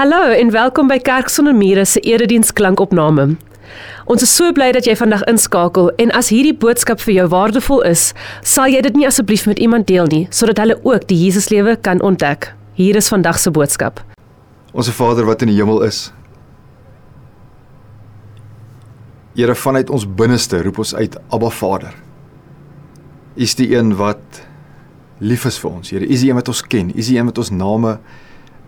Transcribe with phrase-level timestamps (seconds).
[0.00, 3.34] Hallo en welkom by Kerk sonder mure se erediens klankopname.
[4.08, 7.82] Ons is so bly dat jy vandag inskakel en as hierdie boodskap vir jou waardevol
[7.84, 8.06] is,
[8.40, 12.00] sal jy dit nie asseblief met iemand deel nie sodat hulle ook die Jesuslewe kan
[12.00, 12.48] ontdek.
[12.80, 14.00] Hier is vandag se boodskap.
[14.72, 16.00] Onse Vader wat in die hemel is.
[19.36, 21.92] Here vanuit ons binneste roep ons uit Abba Vader.
[23.36, 24.46] U is die een wat
[25.20, 25.92] lief is vir ons.
[25.92, 26.88] Here, U is die een wat ons ken.
[26.88, 27.98] U is die een wat ons name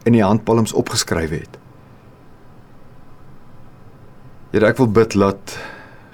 [0.04, 1.58] in die handpalms opgeskryf het.
[4.52, 5.54] Here, ek wil bid dat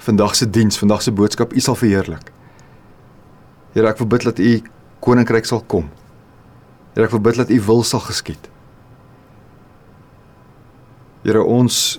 [0.05, 2.31] vandag se diens, vandag se boodskap U sal verheerlik.
[3.75, 4.53] Here, ek wil bid dat U
[5.03, 5.89] koninkryk sal kom.
[6.95, 8.51] Here, ek wil bid dat U wil sal geskied.
[11.25, 11.99] Here, ons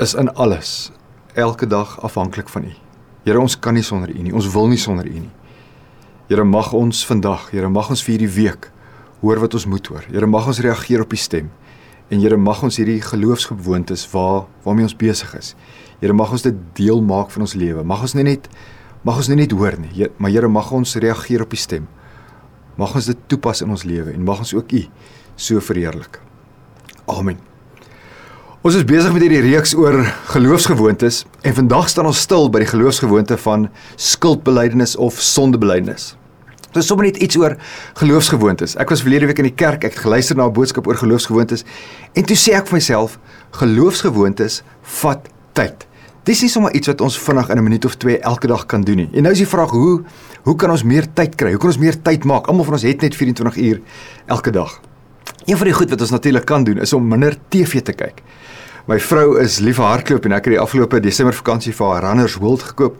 [0.00, 0.90] is in alles
[1.38, 2.74] elke dag afhanklik van U.
[3.24, 4.34] Here, ons kan nie sonder U nie.
[4.36, 5.32] Ons wil nie sonder U nie.
[6.28, 8.70] Here, mag ons vandag, Here, mag ons vir hierdie week
[9.20, 10.04] hoor wat ons moet hoor.
[10.08, 11.50] Here mag ons reageer op die stem.
[12.10, 15.54] En Here mag ons hierdie geloofsgewoontes waar waarmee ons besig is.
[16.00, 17.84] Here mag ons dit deel maak van ons lewe.
[17.84, 18.48] Mag ons nie net
[19.06, 21.86] mag ons nie net hoor nie, Heer, maar Here mag ons reageer op die stem.
[22.76, 24.82] Mag ons dit toepas in ons lewe en mag ons ook U
[25.40, 26.20] so verheerlik.
[27.08, 27.40] Amen.
[28.60, 30.02] Ons is besig met hierdie reeks oor
[30.34, 36.10] geloofsgewoontes en vandag staan ons stil by die geloofsgewoonte van skuldbelydenis of sondebelydenis.
[36.70, 37.56] Dit is sommer net iets oor
[37.98, 38.76] geloofsgewoontes.
[38.78, 41.64] Ek was verlede week in die kerk, ek het geluister na 'n boodskap oor geloofsgewoontes
[42.14, 43.18] en toe sê ek vir myself,
[43.50, 44.62] geloofsgewoontes
[45.02, 45.86] vat tyd.
[46.24, 48.82] Dis nie sommer iets wat ons vinnig in 'n minuut of 2 elke dag kan
[48.82, 49.08] doen nie.
[49.14, 50.04] En nou is die vraag, hoe
[50.42, 51.50] hoe kan ons meer tyd kry?
[51.50, 52.46] Hoe kan ons meer tyd maak?
[52.46, 53.80] Almal van ons het net 24 uur
[54.26, 54.80] elke dag.
[55.44, 58.22] Een van die goed wat ons natuurlik kan doen is om minder TV te kyk.
[58.86, 62.02] My vrou is lief vir hardloop en ek het die afgelope Desember vakansie vir haar
[62.02, 62.96] Runners World gekoop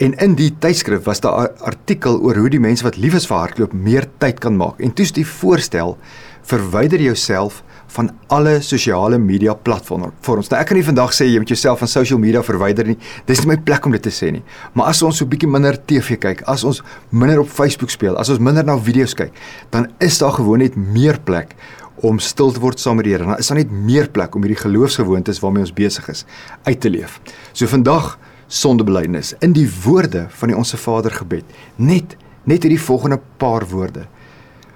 [0.00, 3.26] En in die tydskrif was daar 'n artikel oor hoe die mense wat lief is
[3.26, 4.80] vir hardloop meer tyd kan maak.
[4.80, 5.98] En toets die voorstel:
[6.42, 10.48] verwyder jouself van alle sosiale media platforms.
[10.48, 12.96] Nou ek kan nie vandag sê jy moet jouself van social media verwyder nie.
[13.26, 14.42] Dis nie my plek om dit te sê nie.
[14.72, 18.16] Maar as ons so 'n bietjie minder TV kyk, as ons minder op Facebook speel,
[18.16, 19.32] as ons minder na video's kyk,
[19.70, 21.54] dan is daar gewoon net meer plek
[21.96, 23.24] om stil te word saam met die Here.
[23.24, 26.24] Dan is daar net meer plek om hierdie geloofsgewoontes waarmee ons besig is
[26.64, 27.20] uit te leef.
[27.52, 28.18] So vandag
[28.50, 31.46] sondebelydenis in die woorde van die onsse Vader gebed.
[31.76, 32.16] Net
[32.48, 34.06] net hierdie volgende paar woorde.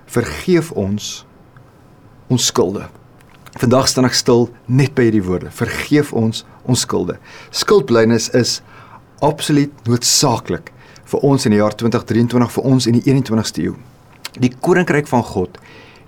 [0.06, 1.24] Vergeef ons
[2.30, 2.86] ons skulde.
[3.58, 5.50] Vandag staan ek stil net by hierdie woorde.
[5.54, 7.16] Vergeef ons ons skulde.
[7.54, 8.60] Skuldbelydenis is
[9.24, 10.70] absoluut noodsaaklik
[11.10, 13.74] vir ons in die jaar 2023 vir ons in die 21ste eeu.
[14.38, 15.58] Die koninkryk van God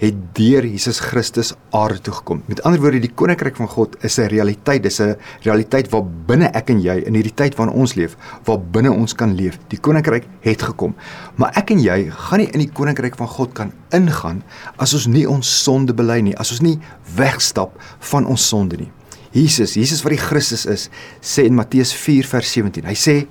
[0.01, 2.43] het deur Jesus Christus aarde toe gekom.
[2.51, 6.51] Met ander woorde, die koninkryk van God is 'n realiteit, dis 'n realiteit waar binne
[6.53, 9.59] ek en jy in hierdie tyd waarin ons leef, waar binne ons kan leef.
[9.69, 10.95] Die koninkryk het gekom.
[11.37, 14.43] Maar ek en jy gaan nie in die koninkryk van God kan ingaan
[14.77, 16.79] as ons nie ons sonde bely nie, as ons nie
[17.17, 18.91] wegstap van ons sonde nie.
[19.33, 20.91] Jesus, Jesus wat die Christus is,
[21.21, 22.85] sê in Matteus 4 vers 17.
[22.85, 23.27] Hy sê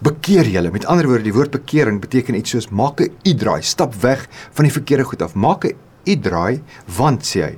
[0.00, 0.70] bekeer julle.
[0.70, 4.64] Met ander woorde, die woord bekering beteken iets soos maak 'n u-draai, stap weg van
[4.64, 5.34] die verkeerde goed af.
[5.34, 5.74] Maak 'n
[6.04, 6.62] u draai
[6.96, 7.54] want sê hy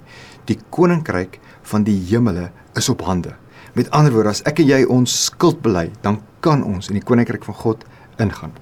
[0.51, 1.39] die koninkryk
[1.71, 3.37] van die hemele is op hande.
[3.75, 7.07] Met ander woorde as ek en jy ons skuld bely, dan kan ons in die
[7.07, 7.85] koninkryk van God
[8.21, 8.53] ingaan.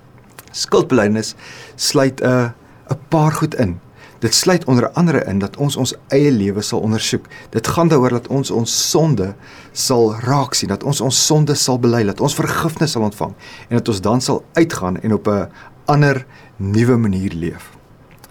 [0.52, 1.34] Skuldbelydenis
[1.76, 2.52] sluit 'n
[2.90, 3.80] 'n paar goed in.
[4.20, 7.26] Dit sluit onder andere in dat ons ons eie lewe sal ondersoek.
[7.50, 9.34] Dit gaan daaroor dat ons ons sonde
[9.72, 13.32] sal raak sien, dat ons ons sonde sal bely, dat ons vergifnis sal ontvang
[13.68, 15.48] en dat ons dan sal uitgaan en op 'n
[15.84, 16.26] ander
[16.56, 17.70] nuwe manier leef.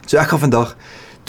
[0.06, 0.76] So ek gaan vandag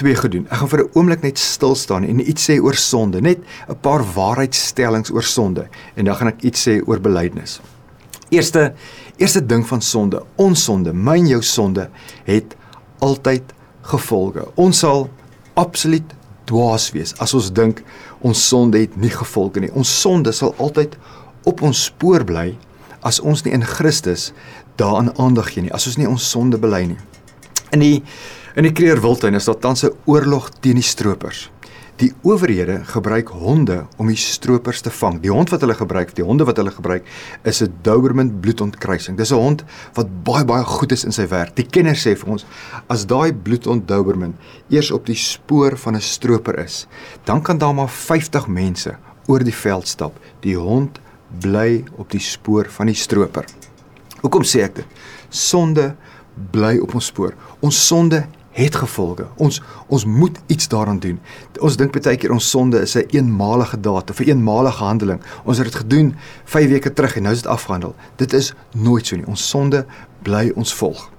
[0.01, 0.47] twee gedoen.
[0.49, 3.39] Ek gaan vir 'n oomblik net stil staan en iets sê oor sonde, net
[3.69, 7.61] 'n paar waarheidstellings oor sonde en dan gaan ek iets sê oor belydenis.
[8.31, 8.73] Eerste
[9.17, 11.91] eerste ding van sonde, ons sonde, myn jou sonde
[12.25, 12.57] het
[12.99, 13.43] altyd
[13.83, 14.49] gevolge.
[14.55, 15.11] Ons sal
[15.55, 17.83] absoluut dwaas wees as ons dink
[18.21, 19.73] ons sonde het nie gevolge nie.
[19.73, 20.97] Ons sonde sal altyd
[21.45, 22.57] op ons spoor bly
[23.03, 24.33] as ons nie in Christus
[24.77, 26.99] daaraan aandag gee nie, as ons nie ons sonde bely nie.
[27.73, 28.03] In die
[28.59, 31.51] In die Kreer Wildtuin is daar tans 'n oorlog teen die stroopers.
[31.97, 35.21] Die owerhede gebruik honde om die stroopers te vang.
[35.21, 37.07] Die hond wat hulle gebruik, die honde wat hulle gebruik,
[37.45, 39.17] is 'n Doberman bloedontkruising.
[39.17, 39.65] Dis 'n hond
[39.95, 41.55] wat baie baie goed is in sy werk.
[41.55, 42.45] Die kenners sê vir ons,
[42.89, 44.35] as daai bloedhond Doberman
[44.69, 46.87] eers op die spoor van 'n stroper is,
[47.25, 48.97] dan kan daar maar 50 mense
[49.27, 50.19] oor die veld stap.
[50.41, 50.99] Die hond
[51.41, 53.45] bly op die spoor van die stroper.
[54.23, 54.87] Hoekom sê ek dit?
[55.29, 55.95] Sonde
[56.51, 57.35] bly op ons spoor.
[57.61, 59.27] Ons sonde het gevolge.
[59.37, 61.21] Ons ons moet iets daaraan doen.
[61.61, 64.85] Ons dink baie keer ons sonde is 'n een eenmalige daad of 'n een eenmalige
[64.85, 65.21] handeling.
[65.45, 67.95] Ons het dit gedoen 5 weke terug en nou is dit afgehandel.
[68.17, 69.27] Dit is nooit so nie.
[69.27, 69.87] Ons sonde
[70.23, 71.11] bly ons volg.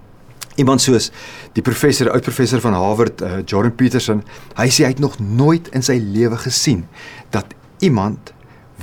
[0.55, 1.11] Iemand soos
[1.53, 4.23] die professor, oud professor van Harvard, uh, Jordan Peterson,
[4.55, 6.85] hy sê hy het nog nooit in sy lewe gesien
[7.29, 7.45] dat
[7.79, 8.33] iemand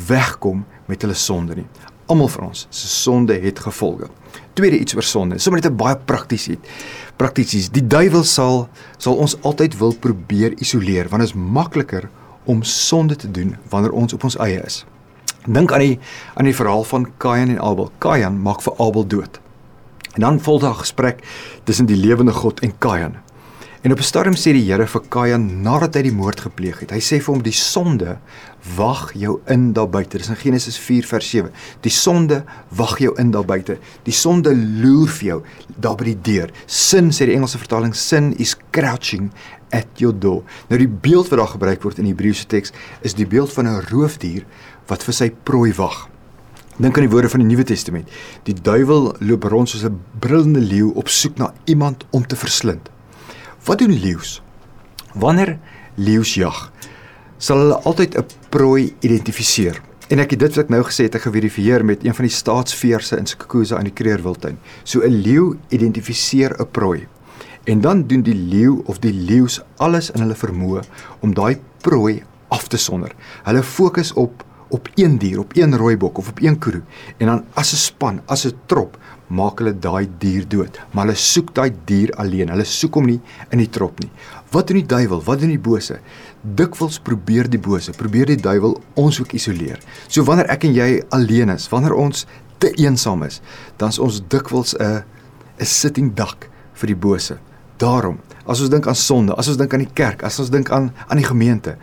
[0.06, 1.66] wegkom met hulle sonde nie.
[2.08, 4.08] Almal van ons se sonde het gevolge.
[4.56, 5.38] Tweede iets oor sonde.
[5.38, 6.68] Sommige net 'n baie prakties iets.
[7.18, 7.66] Prakties.
[7.74, 12.06] Die duiwel sal sal ons altyd wil probeer isoleer want dit is makliker
[12.46, 14.84] om sonde te doen wanneer ons op ons eie is.
[15.46, 15.98] Dink aan die
[16.38, 17.90] aan die verhaal van Kain en Abel.
[17.98, 19.40] Kain maak vir Abel dood.
[20.14, 21.24] En dan volg daar 'n gesprek
[21.64, 23.18] tussen die lewende God en Kain.
[23.80, 26.90] En op 'n stadium sê die Here vir Kain nadat hy die moord gepleeg het.
[26.90, 28.18] Hy sê vir hom die sonde
[28.76, 30.18] wag jou in daar buite.
[30.18, 31.50] Dis in Genesis 4 vers 7.
[31.80, 33.78] Die sonde wag jou in daar buite.
[34.02, 35.42] Die sonde loer vir jou
[35.76, 36.50] daar by die deur.
[36.66, 39.30] Sin sê die Engelse vertaling sin is crouching
[39.70, 40.42] at your door.
[40.68, 43.66] Nou die beeld wat daar gebruik word in die Hebreëse teks is die beeld van
[43.66, 44.44] 'n roofdier
[44.86, 46.08] wat vir sy prooi wag.
[46.78, 48.08] Dink aan die woorde van die Nuwe Testament.
[48.42, 52.90] Die duiwel loop rond soos 'n brullende leeu op soek na iemand om te verslind.
[53.68, 54.42] Wat doen leeu's?
[55.12, 55.58] Wanneer
[55.94, 56.70] leeu's jag,
[57.36, 59.80] sal hulle altyd 'n prooi identifiseer.
[60.08, 62.32] En ek het dit wat ek nou gesê het, ek geverifieer met een van die
[62.32, 64.58] staatsveerse in Skukuza in die Kreerwiltuin.
[64.84, 67.06] So 'n leeu identifiseer 'n prooi.
[67.64, 70.80] En dan doen die leeu of die leeu's alles in hulle vermoë
[71.20, 73.12] om daai prooi af te sonder.
[73.44, 76.82] Hulle fokus op op een dier, op een rooibok of op een kroe
[77.16, 80.78] en dan as 'n span, as 'n trop maak hulle daai dier dood.
[80.92, 82.52] Maar hulle soek daai dier alleen.
[82.52, 83.20] Hulle soek hom nie
[83.52, 84.10] in die trop nie.
[84.52, 85.22] Wat doen die duiwel?
[85.24, 85.98] Wat doen die bose?
[86.42, 89.80] Dikwels probeer die bose, probeer die duiwel ons ook isoleer.
[90.08, 92.24] So wanneer ek en jy alleen is, wanneer ons
[92.58, 93.40] te eensaam is,
[93.78, 95.04] dan is ons dikwels 'n
[95.58, 97.38] 'n sitting duck vir die bose.
[97.78, 100.70] Daarom As ons dink aan sonde, as ons dink aan die kerk, as ons dink
[100.72, 101.74] aan aan die gemeente,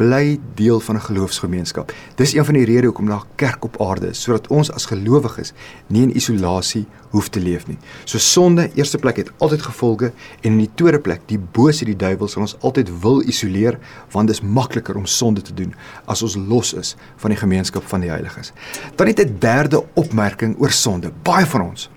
[0.00, 1.92] bly deel van 'n geloofsgemeenskap.
[2.16, 5.52] Dis een van die redes hoekom daar kerk op aarde is, sodat ons as gelowiges
[5.86, 7.78] nie in isolasie hoef te leef nie.
[8.04, 11.96] So sonde, eerste plek het altyd gevolge en in die tweede plek, die bose, die
[11.96, 13.78] duiwel sal ons altyd wil isoleer
[14.10, 15.74] want dit is makliker om sonde te doen
[16.04, 18.52] as ons los is van die gemeenskap van die heiliges.
[18.96, 21.12] Dan net 'n derde opmerking oor sonde.
[21.22, 21.90] Baie van ons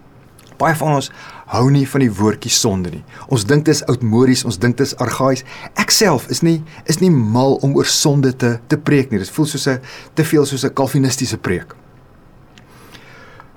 [0.61, 1.09] baie van ons
[1.51, 3.03] hou nie van die woordjie sonde nie.
[3.27, 5.43] Ons dink dit is oudmodies, ons dink dit is argaïs.
[5.81, 9.19] Ek self is nie is nie mal om oor sonde te te preek nie.
[9.19, 9.79] Dit voel soos 'n
[10.15, 11.75] te veel soos 'n kalvinistiese preek.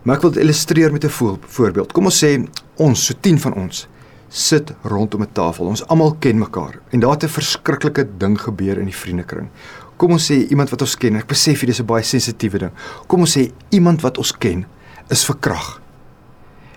[0.02, 1.92] Maar ek wil dit illustreer met 'n voorbeeld.
[1.92, 3.86] Kom ons sê ons, so 10 van ons,
[4.28, 5.66] sit rondom 'n tafel.
[5.66, 9.48] Ons almal ken mekaar en daar het 'n verskriklike ding gebeur in die vriendekring.
[9.96, 12.72] Kom ons sê iemand wat ons ken, ek besef hier dis 'n baie sensitiewe ding.
[13.06, 14.66] Kom ons sê iemand wat ons ken
[15.08, 15.83] is verkragt.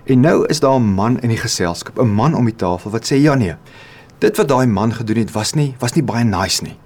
[0.07, 3.05] En nou is daar 'n man in die geselskap, 'n man om die tafel wat
[3.11, 3.55] sê ja nee.
[4.17, 6.77] Dit wat daai man gedoen het was nie was nie baie nice nie.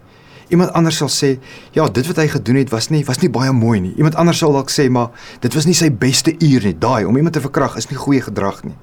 [0.48, 1.40] Iemand anders sal sê,
[1.72, 3.94] ja, dit wat hy gedoen het was nie was nie baie mooi nie.
[3.96, 5.10] Iemand anders sal dalk sê, maar
[5.40, 6.78] dit was nie sy beste uur nie.
[6.80, 8.76] Daai om iemand te verkrag is nie goeie gedrag nie.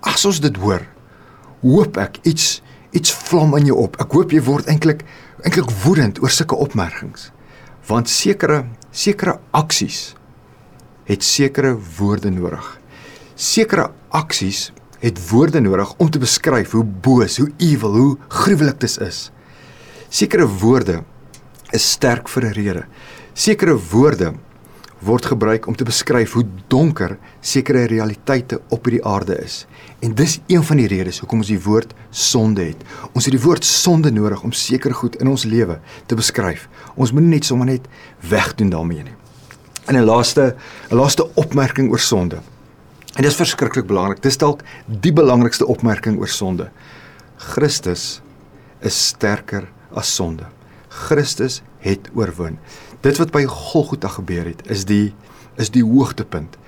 [0.00, 0.86] As ons dit hoor,
[1.60, 4.00] hoop ek iets iets vlam in jou op.
[4.00, 5.04] Ek hoop jy word eintlik
[5.44, 7.30] eintlik woedend oor sulke opmerkings.
[7.86, 10.14] Want sekere sekere aksies
[11.04, 12.75] het sekere woorde nodig
[13.36, 14.70] sekere aksies
[15.02, 19.30] het woorde nodig om te beskryf hoe boos, hoe evil, hoe gruwelik dit is.
[20.08, 21.02] Sekere woorde
[21.76, 22.84] is sterk vir 'n rede.
[23.34, 24.34] Sekere woorde
[24.98, 29.66] word gebruik om te beskryf hoe donker sekere realiteite op hierdie aarde is.
[30.00, 32.82] En dis een van die redes hoekom ons die woord sonde het.
[33.12, 36.68] Ons het die woord sonde nodig om seker goed in ons lewe te beskryf.
[36.96, 37.86] Ons moenie net sommer net
[38.20, 39.16] wegdoen daarmee nie.
[39.86, 40.56] En 'n laaste
[40.90, 42.40] 'n laaste opmerking oor sonde.
[43.16, 44.20] En dit is verskriklik belangrik.
[44.20, 46.68] Dis dalk die belangrikste opmerking oor sonde.
[47.40, 48.20] Christus
[48.84, 50.44] is sterker as sonde.
[51.08, 52.58] Christus het oorwin.
[53.00, 55.14] Dit wat by Golgotha gebeur het, is die
[55.56, 56.58] is die hoogtepunt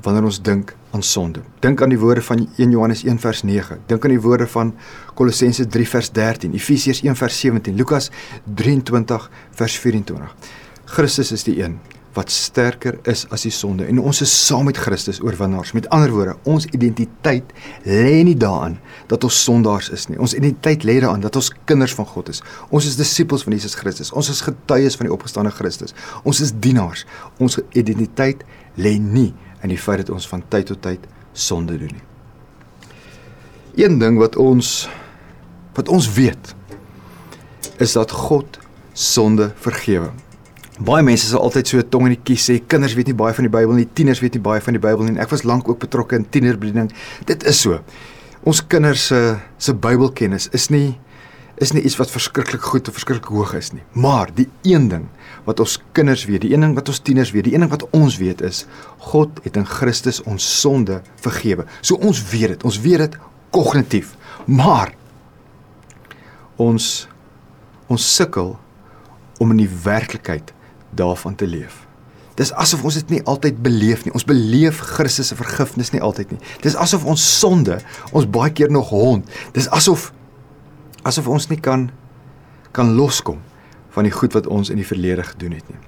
[0.00, 1.42] wanneer ons dink aan sonde.
[1.60, 3.82] Dink aan die woorde van 1 Johannes 1 vers 9.
[3.90, 4.72] Dink aan die woorde van
[5.18, 8.08] Kolossense 3 vers 13, Efesiërs 1 vers 17, Lukas
[8.54, 9.28] 23
[9.60, 10.34] vers 24.
[10.94, 11.76] Christus is die een
[12.18, 15.70] wat sterker is as die sonde en ons is saam met Christus oorwinnaars.
[15.76, 17.52] Met ander woorde, ons identiteit
[17.86, 18.78] lê nie daarin
[19.10, 20.18] dat ons sondaars is nie.
[20.18, 22.42] Ons identiteit lê daarin dat ons kinders van God is.
[22.74, 24.10] Ons is disippels van Jesus Christus.
[24.10, 25.94] Ons is getuies van die opgestane Christus.
[26.24, 27.06] Ons is dienaars.
[27.38, 28.42] Ons identiteit
[28.80, 29.30] lê nie
[29.62, 31.06] in die feit dat ons van tyd tot tyd
[31.38, 32.06] sonde doen nie.
[33.78, 34.88] Een ding wat ons
[35.78, 36.54] wat ons weet
[37.78, 38.58] is dat God
[38.98, 40.10] sonde vergewe.
[40.78, 43.48] Baie mense sal altyd so tong in die kies sê kinders weet nie baie van
[43.48, 45.18] die Bybel nie, tieners weet nie baie van die Bybel nie.
[45.18, 46.92] Ek was lank ook betrokke in tienerbediening.
[47.26, 47.80] Dit is so.
[48.46, 49.20] Ons kinders se
[49.58, 50.98] se Bybelkennis is nie
[51.58, 53.82] is nie iets wat verskriklik goed of verskriklik hoog is nie.
[53.98, 55.08] Maar die een ding
[55.48, 57.82] wat ons kinders weet, die een ding wat ons tieners weet, die een ding wat
[57.96, 58.62] ons weet is
[59.10, 61.66] God het in Christus ons sonde vergewe.
[61.80, 63.18] So ons weet dit, ons weet dit
[63.50, 64.14] kognitief.
[64.46, 64.94] Maar
[66.62, 67.08] ons
[67.88, 68.52] ons sukkel
[69.40, 70.52] om in die werklikheid
[70.90, 71.86] daarvan te leef.
[72.38, 74.12] Dis asof ons dit nie altyd beleef nie.
[74.14, 76.40] Ons beleef Christus se vergifnis nie altyd nie.
[76.62, 77.80] Dis asof ons sonde
[78.12, 79.26] ons baie keer nog hond.
[79.56, 80.12] Dis asof
[81.08, 81.88] asof ons nie kan
[82.76, 83.40] kan loskom
[83.96, 85.80] van die goed wat ons in die verlede gedoen het nie.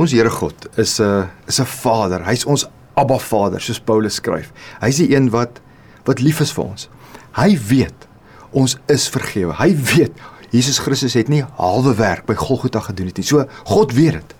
[0.00, 2.24] Ons Here God is 'n is 'n Vader.
[2.24, 4.52] Hy's ons Abba Vader, soos Paulus skryf.
[4.80, 5.60] Hy's die een wat
[6.04, 6.88] wat lief is vir ons.
[7.36, 8.08] Hy weet
[8.50, 9.52] ons is vergewe.
[9.54, 10.12] Hy weet
[10.50, 13.26] Jesus Christus het nie halwe werk by Golgotha gedoen het nie.
[13.26, 14.34] So God weet dit.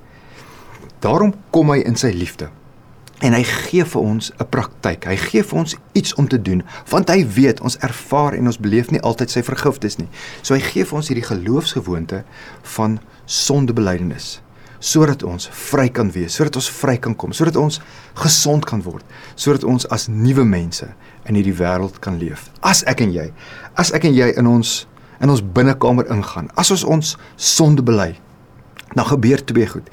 [1.00, 2.50] Daarom kom hy in sy liefde.
[3.20, 5.04] En hy gee vir ons 'n praktyk.
[5.04, 8.58] Hy gee vir ons iets om te doen want hy weet ons ervaar en ons
[8.58, 10.08] beleef nie altyd sy vergifnis nie.
[10.42, 12.24] So hy gee vir ons hierdie geloofsgewoonte
[12.62, 14.40] van sondebelydenis
[14.80, 17.80] sodat ons vry kan wees, sodat ons vry kan kom, sodat ons
[18.14, 19.04] gesond kan word,
[19.36, 20.88] sodat ons as nuwe mense
[21.28, 22.48] in hierdie wêreld kan leef.
[22.64, 23.28] As ek en jy,
[23.76, 24.86] as ek en jy in ons
[25.20, 28.14] in ons binnekamer ingaan, as ons ons sonde bely,
[28.94, 29.88] dan gebeur twee goed.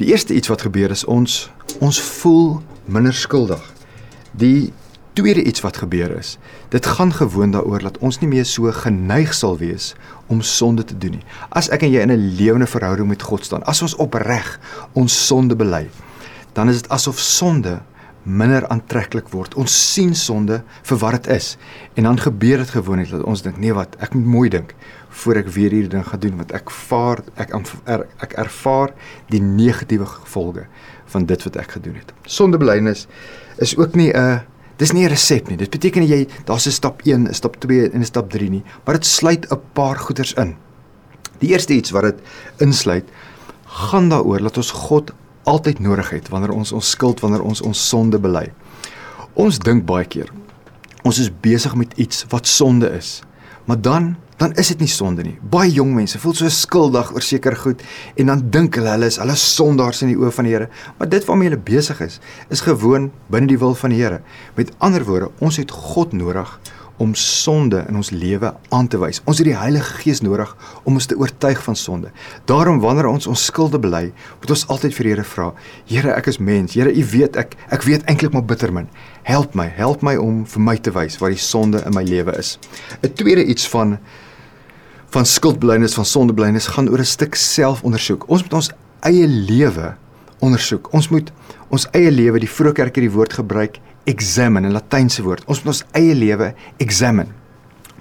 [0.00, 1.48] Die eerste iets wat gebeur is ons
[1.80, 3.62] ons voel minder skuldig.
[4.32, 4.72] Die
[5.18, 6.36] tweede iets wat gebeur is,
[6.68, 9.94] dit gaan gewoon daaroor dat ons nie meer so geneig sal wees
[10.26, 11.24] om sonde te doen nie.
[11.48, 14.58] As ek en jy in 'n lewende verhouding met God staan, as ons opreg
[14.92, 15.88] ons sonde bely,
[16.52, 17.80] dan is dit asof sonde
[18.22, 19.54] minder aantreklik word.
[19.54, 21.56] Ons sien sonde vir wat dit is.
[21.94, 24.74] En dan gebeur dit gewoonlik dat ons dink, nee wat, ek moet mooi dink
[25.10, 27.50] voor ek weer hierdie ding gaan doen want ek vaar ek
[27.90, 28.92] er, ek ervaar
[29.32, 30.68] die negatiewe gevolge
[31.10, 32.12] van dit wat ek gedoen het.
[32.30, 33.06] Sondebelydenis
[33.58, 34.40] is ook nie 'n
[34.78, 35.56] dis nie 'n resep nie.
[35.56, 38.62] Dit beteken jy daar's 'n stap 1, 'n stap 2 en 'n stap 3 nie,
[38.84, 40.56] maar dit sluit 'n paar goeders in.
[41.38, 42.18] Die eerste iets wat dit
[42.58, 43.08] insluit,
[43.66, 45.12] gaan daaroor dat ons God
[45.50, 48.46] altyd nodig het wanneer ons ons skuld, wanneer ons ons sonde bely.
[49.34, 50.30] Ons dink baie keer
[51.06, 53.20] ons is besig met iets wat sonde is.
[53.64, 55.34] Maar dan dan is dit nie sonde nie.
[55.52, 57.82] Baie jong mense voel so skuldig oor seker goed
[58.16, 60.68] en dan dink hulle hulle is hulle sondaars in die oë van die Here.
[60.96, 62.16] Maar dit waarmee hulle besig is,
[62.48, 64.22] is gewoon binne die wil van die Here.
[64.56, 66.54] Met ander woorde, ons het God nodig
[67.00, 69.22] om sonde in ons lewe aan te wys.
[69.24, 70.50] Ons het die Heilige Gees nodig
[70.84, 72.10] om ons te oortuig van sonde.
[72.50, 74.10] Daarom wanneer ons ons skulde bely,
[74.42, 75.46] moet ons altyd vir die Here vra:
[75.88, 76.76] Here, ek is mens.
[76.76, 78.90] Here, U weet ek ek weet eintlik maar bitter min.
[79.24, 82.36] Help my, help my om vir my te wys waar die sonde in my lewe
[82.38, 82.58] is.
[83.02, 83.98] 'n Tweede iets van
[85.10, 88.28] van skuldbelydenis van sondebelydenis gaan oor 'n stuk selfondersoek.
[88.28, 89.96] Ons moet ons eie lewe
[90.38, 90.92] ondersoek.
[90.92, 91.32] Ons moet
[91.68, 93.78] ons eie lewe, die vroeë kerk het die woord gebruik
[94.10, 95.44] examine, 'n Latynse woord.
[95.46, 97.32] Ons moet ons eie lewe examine.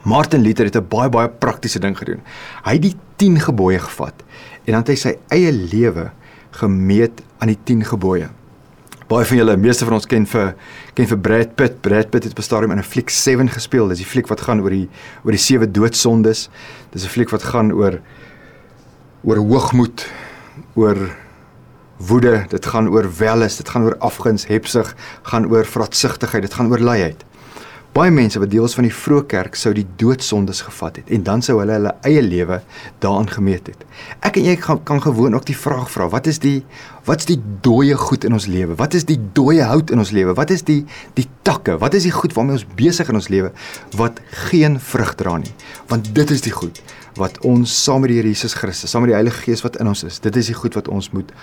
[0.03, 2.21] Martin Luther het 'n baie baie praktiese ding gedoen.
[2.63, 4.23] Hy het die 10 gebooie gevat
[4.65, 6.11] en dan het hy sy eie lewe
[6.51, 8.29] gemeet aan die 10 gebooie.
[9.07, 10.55] Baie van julle, meeste van ons ken vir
[10.93, 11.81] ken vir Brad Pitt.
[11.81, 13.87] Brad Pitt het op 'n stadium in 'n fliek 7 gespeel.
[13.87, 14.89] Dis die fliek wat gaan oor die
[15.23, 16.49] oor die sewe doodsondes.
[16.91, 17.99] Dis 'n fliek wat gaan oor
[19.23, 20.05] oor hoogmoed,
[20.75, 21.15] oor
[22.07, 24.95] woede, dit gaan oor welis, dit gaan oor afguns, hebsug,
[25.27, 27.25] gaan oor vraatsigtigheid, dit gaan oor luiheid.
[27.89, 31.41] Baie mense wat deels van die vroeë kerk sou die doodsondes gevat het en dan
[31.41, 32.59] sou hulle hulle eie lewe
[33.01, 33.81] daaraan gemeet het.
[34.21, 36.59] Ek en jy kan, kan gewoon ook die vraag vra, wat is die
[37.09, 38.77] wat's die dooie goed in ons lewe?
[38.77, 40.35] Wat is die dooie hout in ons lewe?
[40.37, 40.83] Wat is die
[41.17, 41.79] die takke?
[41.81, 43.49] Wat is die goed waarmee ons besig in ons lewe
[43.97, 45.55] wat geen vrug dra nie?
[45.89, 46.83] Want dit is die goed
[47.17, 49.89] wat ons saam met die Here Jesus Christus, saam met die Heilige Gees wat in
[49.89, 50.21] ons is.
[50.21, 51.33] Dit is die goed wat ons moet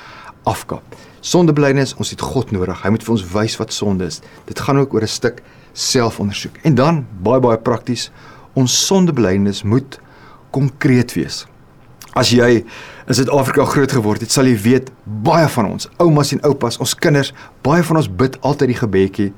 [0.47, 0.97] afkap.
[1.27, 2.83] Sondebelydenis, ons het God nodig.
[2.83, 4.21] Hy moet vir ons wys wat sonde is.
[4.47, 6.57] Dit gaan ook oor 'n stuk selfondersoek.
[6.63, 8.11] En dan baie baie prakties,
[8.55, 9.99] ons sondebelydenis moet
[10.51, 11.47] konkreet wees.
[12.15, 12.65] As jy
[13.07, 16.95] in Suid-Afrika groot geword het, sal jy weet baie van ons, oumas en oupas, ons
[16.95, 19.33] kinders, baie van ons bid altyd die gebedjie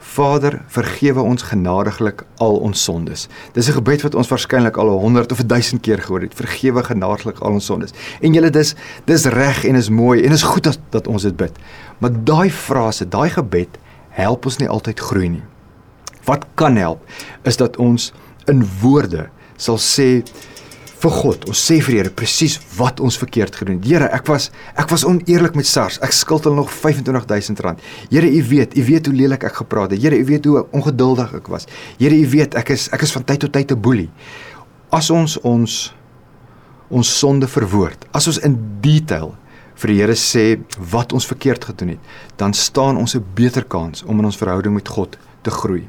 [0.00, 3.28] Vader, vergewe ons genadiglik al ons sondes.
[3.52, 6.34] Dis 'n gebed wat ons waarskynlik al 100 of 1000 keer gehoor het.
[6.34, 7.92] Vergewe genadiglik al ons sondes.
[8.20, 11.36] En julle dis dis reg en is mooi en is goed dat, dat ons dit
[11.36, 11.52] bid.
[11.98, 13.78] Maar daai frase, daai gebed
[14.08, 15.42] help ons nie altyd groei nie.
[16.24, 17.04] Wat kan help
[17.42, 18.12] is dat ons
[18.46, 20.22] in woorde sal sê
[21.00, 21.46] vir God.
[21.48, 23.88] Ons sê vir Here presies wat ons verkeerd gedoen het.
[23.88, 25.98] Here, ek was ek was oneerlik met SARS.
[26.04, 27.80] Ek skuld hulle nog R25000.
[28.10, 30.02] Here, U weet, U weet hoe lelik ek gepraat het.
[30.02, 31.68] Here, U weet hoe ongeduldig ek was.
[31.98, 34.10] Here, U weet ek is ek is van tyd tot tyd 'n boelie.
[34.90, 35.94] As ons ons
[36.90, 39.36] ons sonde verwoord, as ons in detail
[39.76, 40.60] vir die Here sê
[40.92, 42.00] wat ons verkeerd gedoen het,
[42.36, 45.88] dan staan ons 'n beter kans om in ons verhouding met God te groei.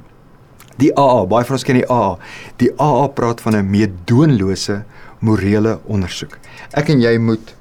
[0.78, 2.18] Die AA, baie van ons ken die AA.
[2.58, 4.84] Die AA praat van 'n meedoenlose
[5.20, 6.38] morele ondersoek.
[6.74, 7.56] Ek en jy moet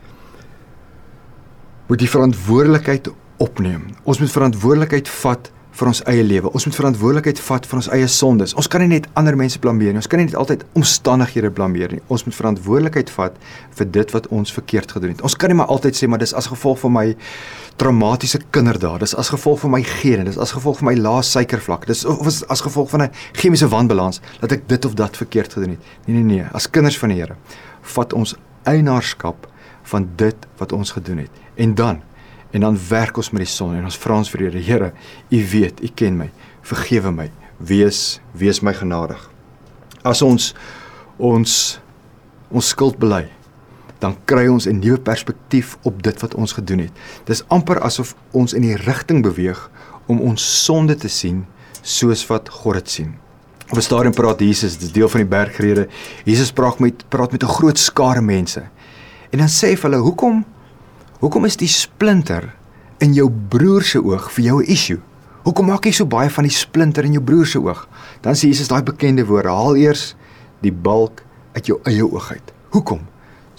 [1.88, 3.08] moet die verantwoordelikheid
[3.42, 3.88] opneem.
[4.04, 5.50] Ons moet verantwoordelikheid vat
[5.80, 6.50] vir ons eie lewe.
[6.52, 8.52] Ons moet verantwoordelikheid vat vir ons eie sondes.
[8.58, 10.02] Ons kan nie net ander mense blameer nie.
[10.02, 12.02] Ons kan nie net altyd omstandighede blameer nie.
[12.12, 13.38] Ons moet verantwoordelikheid vat
[13.78, 15.24] vir dit wat ons verkeerd gedoen het.
[15.26, 17.06] Ons kan nie maar altyd sê maar dis as gevolg van my
[17.80, 19.00] traumatiese kinderdae.
[19.00, 21.88] Dis as gevolg van my gene, dis as gevolg van my lae suikervlak.
[21.88, 25.52] Dis of is as gevolg van 'n chemiese wanbalans dat ek dit of dat verkeerd
[25.52, 25.80] gedoen het.
[26.06, 27.36] Nee nee nee, as kinders van die Here
[27.82, 29.48] vat ons eienaarskap
[29.82, 31.30] van dit wat ons gedoen het.
[31.56, 32.02] En dan
[32.50, 34.92] en dan werk ons met die son en ons vra ons vir die Here,
[35.30, 36.30] U weet, U ken my.
[36.62, 37.30] Vergewe my.
[37.58, 39.20] Wees wees my genadig.
[40.02, 40.54] As ons
[41.18, 41.80] ons
[42.50, 43.28] ons skuld bely,
[44.00, 46.92] dan kry ons 'n nuwe perspektief op dit wat ons gedoen het.
[47.24, 49.70] Dis amper asof ons in die rigting beweeg
[50.06, 51.46] om ons sonde te sien
[51.82, 53.14] soos wat God dit sien.
[53.70, 55.88] Op 'n stadium praat Jesus, dis deel van die bergrede.
[56.24, 58.62] Jesus praat met praat met 'n groot skare mense.
[59.30, 60.44] En dan sê hy vir hulle, "Hoekom
[61.20, 62.50] hoekom is die splinter
[63.00, 65.00] in jou broer se oog vir jou 'n issue?
[65.44, 67.88] Hoekom maak jy so baie van die splinter in jou broer se oog?"
[68.22, 70.14] Dan sê Jesus daai bekende woorde, "Haal eers
[70.60, 71.22] die balk
[71.54, 73.00] uit jou eie oog uit." Hoekom?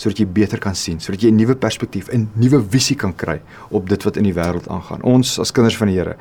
[0.01, 3.41] sodat jy beter kan sien, sodat jy 'n nuwe perspektief en nuwe visie kan kry
[3.69, 5.03] op dit wat in die wêreld aangaan.
[5.03, 6.15] Ons as kinders van die Here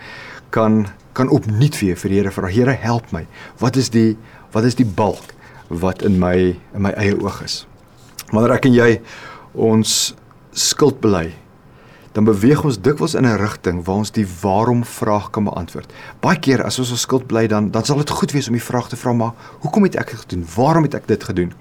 [0.51, 3.27] kan kan opnuut weer vir die Here vra, Here, help my.
[3.59, 4.17] Wat is die
[4.53, 5.35] wat is die balk
[5.69, 7.67] wat in my in my eie oog is?
[8.31, 9.01] Wanneer ek en jy
[9.55, 10.15] ons
[10.53, 11.35] skuld bely,
[12.13, 15.93] dan beweeg ons dikwels in 'n rigting waar ons die waarom vraag kan beantwoord.
[16.21, 18.63] Baie keer as ons ons skuld bly dan dan sal dit goed wees om die
[18.71, 20.47] vraag te vra maar hoekom het ek dit gedoen?
[20.57, 21.53] Waarom het ek dit gedoen?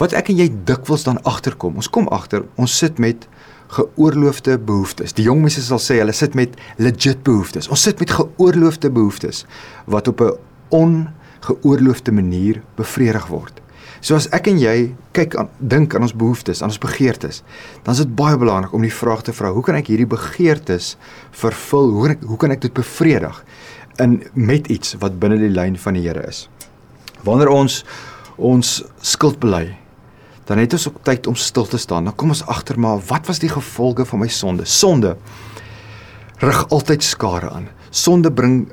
[0.00, 1.76] wat ek en jy dikwels dan agterkom.
[1.80, 3.26] Ons kom agter, ons sit met
[3.74, 5.16] geoorloofde behoeftes.
[5.16, 7.70] Die jong mense sal sê hulle sit met legit behoeftes.
[7.72, 9.44] Ons sit met geoorloofde behoeftes
[9.90, 10.36] wat op 'n
[10.70, 13.60] ongeoorloofde manier bevredig word.
[14.06, 17.40] So as ek en jy kyk aan dink aan ons behoeftes, aan ons begeertes,
[17.82, 20.92] dan is dit baie belangrik om die vraag te vra: Hoe kan ek hierdie begeertes
[21.34, 21.90] vervul?
[21.90, 23.40] Hoe kan ek hoe kan ek dit bevredig
[24.04, 26.44] in met iets wat binne die lyn van die Here is?
[27.26, 27.80] Wanneer ons
[28.36, 29.74] ons skuld bely,
[30.46, 32.06] dan het ons ook tyd om stil te staan.
[32.06, 34.68] Dan kom ons agter maar wat was die gevolge van my sonde?
[34.70, 35.16] Sonde
[36.44, 37.66] rig altyd skade aan.
[37.90, 38.68] Sonde bring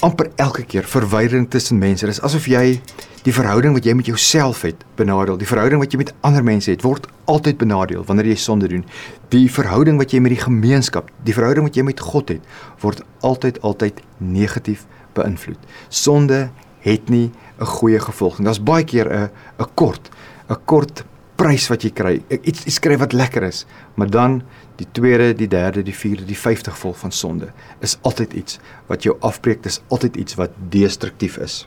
[0.00, 2.06] amper elke keer verwydering tussen mense.
[2.06, 2.80] Dit is asof jy
[3.26, 5.36] die verhouding wat jy met jouself het benadeel.
[5.40, 8.86] Die verhouding wat jy met ander mense het, word altyd benadeel wanneer jy sonde doen.
[9.34, 12.48] Die verhouding wat jy met die gemeenskap, die verhouding wat jy met God het,
[12.80, 14.86] word altyd altyd negatief
[15.18, 15.60] beïnvloed.
[15.88, 16.48] Sonde
[16.86, 18.46] het nie 'n goeie gevolg nie.
[18.46, 20.10] Daar's baie keer 'n 'n kort
[20.48, 21.04] 'n kort
[21.36, 22.22] prys wat jy kry.
[22.28, 24.42] Iets iets kry wat lekker is, maar dan
[24.80, 27.50] die tweede, die derde, die vierde, die 50 vol van sonde
[27.84, 31.66] is altyd iets wat jou afbreek, dis altyd iets wat destruktief is.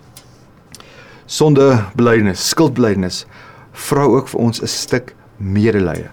[1.26, 3.24] Sonde belydenis, skuldbelydenis
[3.88, 6.10] vra ook vir ons 'n stuk medelee.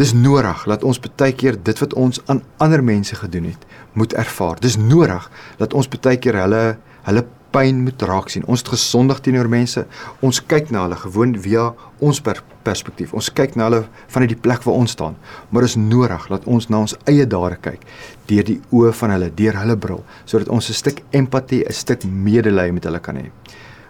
[0.00, 4.12] Dis nodig dat ons baie keer dit wat ons aan ander mense gedoen het, moet
[4.12, 4.56] ervaar.
[4.60, 7.24] Dis nodig dat ons baie keer hulle hulle
[7.54, 8.44] pyn moet raak sien.
[8.46, 9.84] Ons het gesondig teenoor mense.
[10.24, 13.14] Ons kyk na hulle gewoon via ons per perspektief.
[13.16, 13.80] Ons kyk na hulle
[14.12, 15.16] vanuit die plek waar ons staan.
[15.50, 17.86] Maar is nodig dat ons na ons eie dade kyk
[18.30, 22.04] deur die oë van hulle, deur hulle bril, sodat ons 'n stuk empatie, 'n stuk
[22.04, 23.30] medelee met hulle kan hê.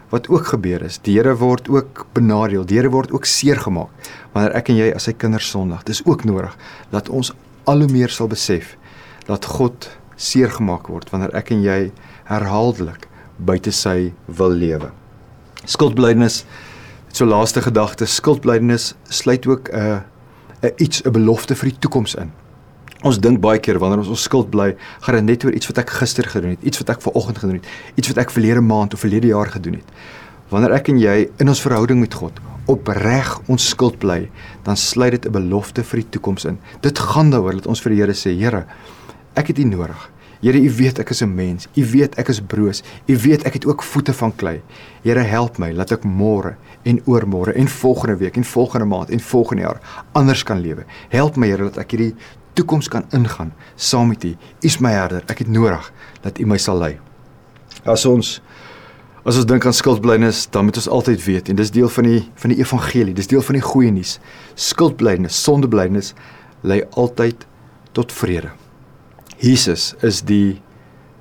[0.09, 2.65] Wat ook gebeur is, die Here word ook benadeel.
[2.65, 3.89] Die Here word ook seer gemaak
[4.33, 5.83] wanneer ek en jy as sy kinders sondig.
[5.83, 6.57] Dis ook nodig
[6.91, 7.33] dat ons
[7.65, 8.77] al hoe meer sal besef
[9.27, 11.91] dat God seer gemaak word wanneer ek en jy
[12.29, 13.07] herhaaldelik
[13.45, 14.91] buite sy wil lewe.
[15.65, 16.45] Skuldblydenis
[17.11, 19.99] so laaste gedagte skuldblydenis sluit ook 'n uh,
[20.61, 22.31] 'n iets 'n belofte vir die toekoms in.
[23.01, 25.77] Ons dink baie keer wanneer ons ons skuld bly, gaan dit net oor iets wat
[25.77, 28.93] ek gister gedoen het, iets wat ek vanoggend gedoen het, iets wat ek verlede maand
[28.93, 29.89] of verlede jaar gedoen het.
[30.49, 34.29] Wanneer ek en jy in ons verhouding met God opreg ons skuld bly,
[34.63, 36.59] dan sluit dit 'n belofte vir die toekoms in.
[36.81, 38.65] Dit gaan daaroor dat ons vir die Here sê, Here,
[39.33, 40.10] ek het U nodig.
[40.41, 41.67] Here, U weet ek is 'n mens.
[41.75, 42.81] U weet ek is broos.
[43.05, 44.61] U weet ek het ook voete van klei.
[45.03, 49.19] Here, help my dat ek môre en oormôre en volgende week en volgende maand en
[49.19, 50.85] volgende jaar anders kan lewe.
[51.09, 52.15] Help my, Here, dat ek hierdie
[52.53, 54.27] toekoms kan ingaan saam met U.
[54.29, 55.23] U is my herder.
[55.27, 56.99] Ek het nodig dat U my sal lei.
[57.85, 58.41] As ons
[59.21, 62.23] as ons dink aan skuldblydenis, dan moet ons altyd weet en dis deel van die
[62.35, 63.13] van die evangelie.
[63.13, 64.17] Dis deel van die goeie nuus.
[64.55, 66.13] Skuldblydenis, sondeblydenis
[66.61, 67.45] lei altyd
[67.93, 68.60] tot vrede.
[69.41, 70.61] Jesus is die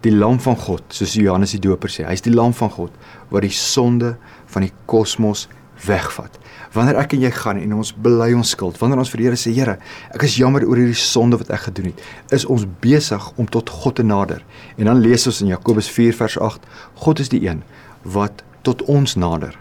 [0.01, 2.07] die lam van God, soos Johannes die Doper sê.
[2.09, 2.95] Hy's die lam van God
[3.29, 4.15] wat die sonde
[4.49, 5.47] van die kosmos
[5.85, 6.39] wegvat.
[6.73, 9.41] Wanneer ek en jy gaan en ons bely ons skuld, wanneer ons vir die Here
[9.41, 9.77] sê, Here,
[10.15, 12.03] ek is jammer oor hierdie sonde wat ek gedoen het,
[12.33, 14.45] is ons besig om tot God te nader.
[14.77, 16.69] En dan lees ons in Jakobus 4 vers 8,
[17.05, 17.65] God is die een
[18.05, 19.57] wat tot ons nader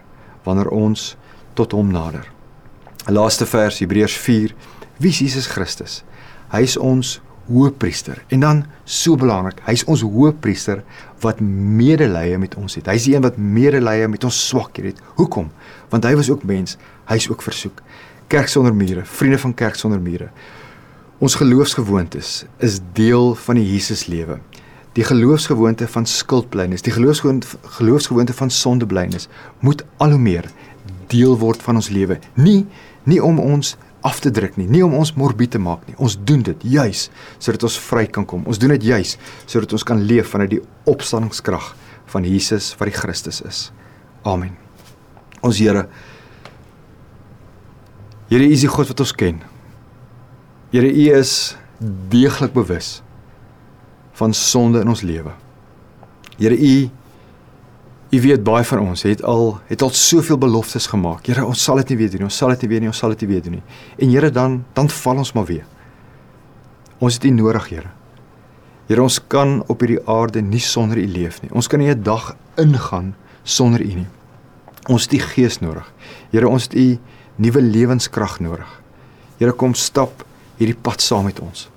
[0.48, 1.14] wanneer ons
[1.60, 2.28] tot hom nader.
[3.12, 4.56] Laaste vers Hebreërs 4.
[5.00, 6.02] Wie is Jesus Christus?
[6.52, 7.18] Hy is ons
[7.50, 8.22] hoëpriester.
[8.34, 10.84] En dan so belangrik, hy's ons hoëpriester
[11.24, 12.88] wat medelee met ons het.
[12.88, 15.02] Hy's die een wat medelee met ons swakhede het.
[15.18, 15.50] Hoekom?
[15.90, 16.78] Want hy was ook mens,
[17.10, 17.82] hy's ook versoek.
[18.30, 20.30] Kerk sonder mure, vriende van kerk sonder mure.
[21.20, 24.40] Ons geloofsgewoontes is deel van die Jesus lewe.
[24.96, 29.28] Die geloofsgewoonte van skuldblynis, die geloofsgewoonte geloofsgewoonte van sondeblynis
[29.60, 30.48] moet al hoe meer
[31.10, 32.20] deel word van ons lewe.
[32.34, 32.66] Nie
[33.10, 35.96] nie om ons af te druk nie, nie om ons morbied te maak nie.
[36.00, 37.08] Ons doen dit juis
[37.38, 38.46] sodat ons vry kan kom.
[38.48, 41.74] Ons doen dit juis sodat ons kan leef vanuit die opstandingskrag
[42.10, 43.66] van Jesus wat die Christus is.
[44.28, 44.56] Amen.
[45.46, 45.88] Ons Here
[48.30, 49.40] Here U is die God wat ons ken.
[50.70, 51.56] Here U is
[52.12, 53.00] deeglik bewus
[54.20, 55.34] van sonde in ons lewe.
[56.38, 56.74] Here U
[58.10, 61.28] U weet baie van ons het al het al soveel beloftes gemaak.
[61.30, 62.30] Here, ons sal dit nie weer doen nie.
[62.32, 62.90] Ons sal dit nie weer nie.
[62.90, 63.66] Ons sal dit nie weer doen nie.
[64.02, 65.66] En Here dan dan val ons maar weer.
[67.00, 67.92] Ons het U nodig, Here.
[68.90, 71.52] Here, ons kan op hierdie aarde nie sonder U leef nie.
[71.54, 74.08] Ons kan nie 'n dag ingaan sonder U nie.
[74.88, 75.94] Ons het U Gees nodig.
[76.32, 76.98] Here, ons het U
[77.36, 78.82] nuwe lewenskrag nodig.
[79.38, 80.26] Here, kom stap
[80.58, 81.70] hierdie pad saam met ons.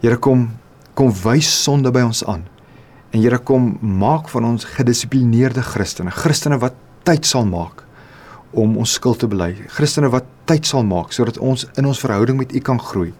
[0.00, 0.50] Here, kom
[0.94, 2.46] kom wys sonde by ons aan.
[3.14, 6.74] En Here kom maak van ons gedissiplineerde Christene, Christene wat
[7.06, 7.84] tyd sal maak
[8.50, 9.52] om ons skuld te bely.
[9.70, 13.12] Christene wat tyd sal maak sodat ons in ons verhouding met U kan groei.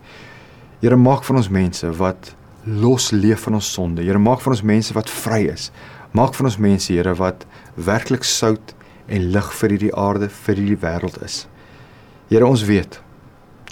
[0.83, 2.33] Here maak van ons mense wat
[2.67, 4.03] los leef van ons sonde.
[4.03, 5.71] Here maak van ons mense wat vry is.
[6.11, 7.47] Maak van ons mense, Here, wat
[7.79, 8.75] werklik sout
[9.07, 11.45] en lig vir hierdie aarde, vir hierdie wêreld is.
[12.31, 12.99] Here, ons weet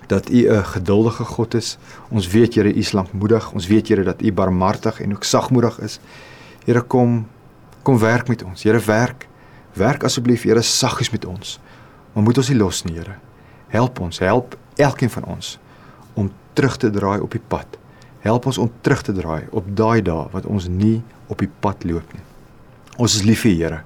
[0.07, 1.79] dat U 'n geduldige God is.
[2.09, 3.53] Ons weet Here U is lankmoedig.
[3.53, 6.01] Ons weet Here dat U barmhartig en ook sagmoedig is.
[6.65, 7.27] Here kom
[7.83, 8.63] kom werk met ons.
[8.63, 9.29] Here werk.
[9.73, 11.61] Werk asseblief Here saggies met ons.
[12.13, 13.15] Maar moet ons nie los nie, Here.
[13.69, 15.59] Help ons, help elkeen van ons
[16.15, 17.67] om terug te draai op die pad.
[18.21, 21.85] Help ons om terug te draai op daai dae wat ons nie op die pad
[21.85, 22.23] loop nie.
[22.97, 23.81] Ons is lief vir Here.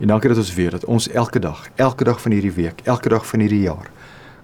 [0.00, 3.08] En dankie dat ons weet dat ons elke dag, elke dag van hierdie week, elke
[3.08, 3.90] dag van hierdie jaar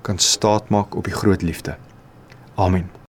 [0.02, 1.76] kan staatmaak op die groot liefde.
[2.54, 3.00] Amen.